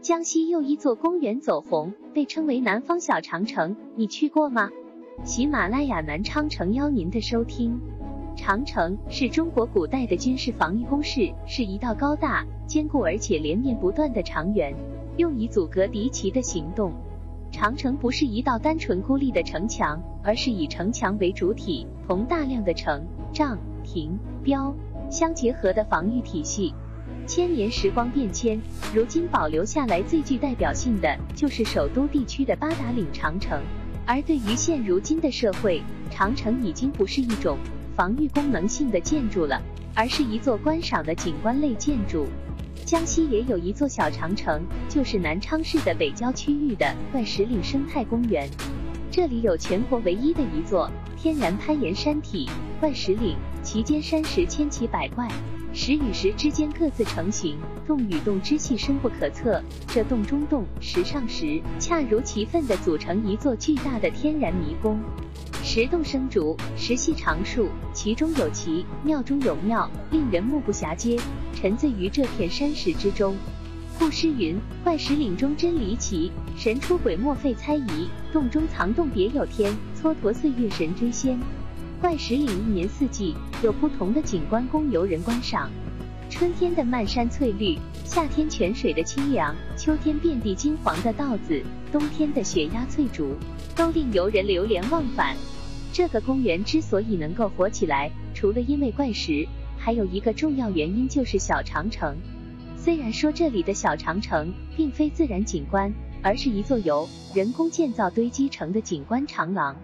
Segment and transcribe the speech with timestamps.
[0.00, 4.70] 江西又一座公园走红，被称为南方小长城，你去过吗？
[5.24, 7.80] 喜马拉雅南昌城邀您的收听。
[8.36, 14.72] 长城是中国古代的军事防御工事，是一道高大、坚固而且连绵不断的长垣，
[15.16, 16.92] 用以阻隔敌骑的行动。
[17.50, 24.72] 长城不是一道单纯孤立的城墙，而是以城墙为主体，同大量的城、帐、亭、标
[25.10, 26.72] 相结合的防御体系。
[27.28, 28.58] 千年时光变迁，
[28.94, 33.60] 如今保留下来最具代表性的就是首都地区的八达岭长城。
[34.06, 37.58] 而对于现如今的社会，长城已经不是一种
[37.94, 39.60] 防御功能性的建筑了，
[39.94, 42.26] 而是一座观赏的景观类建筑。
[42.86, 48.48] 江西也有一座小长城，就是南昌市的北郊区域的怪石岭生态公园。
[49.10, 52.48] 这里有全国唯一的一座天然攀岩山体——
[52.80, 55.28] 怪石岭，其间山石千奇百怪。
[55.80, 59.62] 石与石之间各自成形，洞与洞之气深不可测。
[59.86, 64.98] 这洞中洞，石上石，恰如其分地组成一座巨大的天然迷宫。
[65.62, 71.16] 石洞生竹，石系长树，其中有奇，妙中有妙，令人目不暇接，
[71.54, 73.36] 沉醉于这片山石之中。
[74.00, 78.08] 故诗云：“怪石岭中真离奇，神出鬼没费猜疑。
[78.32, 79.72] 洞中藏洞别有天，
[80.02, 81.38] 蹉跎岁月神追仙。”
[82.00, 85.68] 怪石岭一年四季有不同的景观供游人观赏，
[86.30, 91.60] 春天的漫山翠绿，夏天泉水的清凉，秋天遍地金黄的稻子，
[91.90, 93.34] 冬天的雪压翠竹，
[93.74, 95.36] 都令游人流连忘返。
[95.92, 99.44] 这个公园之所以能够火起来，除了因为怪石，
[99.76, 102.16] 还有一个重要原因就是小长城。
[102.76, 109.74] 虽然说这里的小长城并非自然景观，而是一座由人工建造堆积成的景观长廊。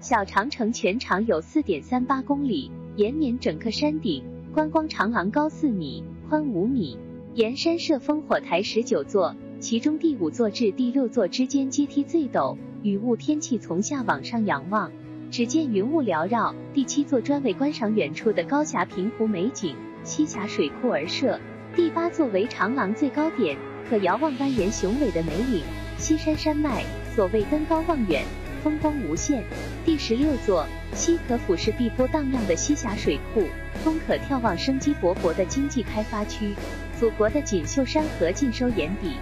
[0.00, 4.24] 小长城全长有四点三八公里，延绵整个山顶。
[4.54, 6.98] 观光长廊高四米，宽五米，
[7.34, 14.90] 沿山设烽火台十九座，其中第五座至第六座之间阶梯最陡，雨雾天气从下往上仰望，
[15.30, 16.54] 只见云雾缭绕。
[16.72, 21.38] 第七座专为观赏远处的高峡平湖美景，栖霞水库而设。
[21.76, 23.54] 第八座为长廊最高点，
[23.88, 25.62] 可遥望蜿蜒雄伟的梅岭、
[25.98, 26.82] 西山山脉，
[27.14, 28.24] 所谓登高望远。
[28.62, 29.42] 风光无限。
[29.84, 33.48] 第十六座，西可俯视碧波荡漾的西峡水库，
[33.82, 36.54] 东可眺望生机勃勃的经济开发区，
[36.98, 39.14] 祖国的锦绣山河尽收眼底。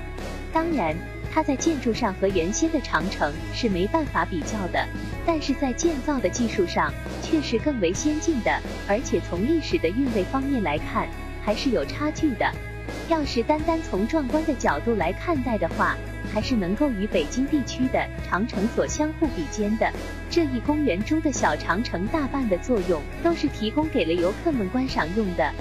[0.53, 0.97] 当然，
[1.32, 4.87] 它在建筑上和原先的长城是没办法比较的，
[5.26, 11.06] 但是在建造的技术上却是更为先进的，而且从历史的韵味方面来看，
[11.44, 12.50] 还是有差距的。
[13.09, 15.97] 要是单单从壮观的角度来看待的话，
[16.33, 19.91] 还是能够与北京地区的长城所相互比肩的。
[20.29, 25.53] 这一公园中的小长城，大半的作用都是提供给了游客们观赏用的。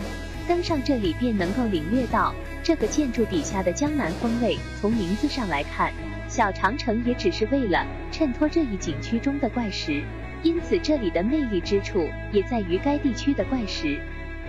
[0.45, 4.57] 登上这里，便能够领略到这个建筑底下的江南风味。
[4.81, 5.93] 从名字上来看，
[6.27, 10.03] 小长城也只是为了衬托这一景区中的怪石，
[10.43, 14.01] 因此这里的魅力之处也在于该地区的怪石。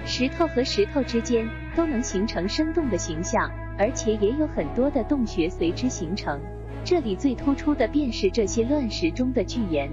[0.04, 6.40] 石头和石头之间都能形成生动的形象，而且也有很多的洞穴随之形成。
[6.84, 9.90] 这里最突出的便是这些乱石中的巨岩。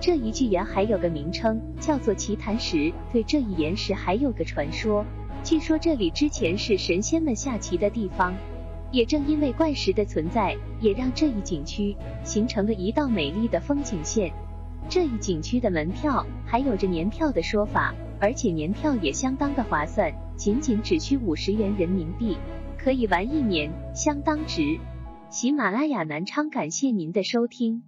[0.00, 2.92] 这一巨岩还有个名称，叫做奇潭石。
[3.12, 5.04] 对这一岩石还有个传说，
[5.44, 8.34] 据说这里之前是神仙们下棋的地方。
[8.90, 14.30] 也正因为怪石的存在，也让这一景区形成了一道美丽的风景线。
[14.88, 17.94] 这一景区的门票还有着年票的说法。
[18.22, 22.36] 而且年票也相当的划算，仅仅只需五十元人民币，
[22.78, 24.78] 可以玩一年，相当值。
[25.28, 27.82] 喜马拉雅南昌感谢您的收听。